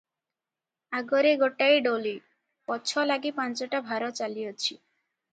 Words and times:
ଆଗରେ 0.99 1.33
ଗୋଟାଏ 1.41 1.75
ଡୋଲି, 1.87 2.13
ପଛଲାଗି 2.71 3.33
ପାଞ୍ଚଟା 3.41 3.83
ଭାର 3.91 4.09
ଚାଲିଅଛି। 4.21 4.79